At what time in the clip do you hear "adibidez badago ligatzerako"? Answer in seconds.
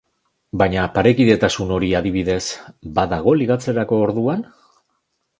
1.99-4.01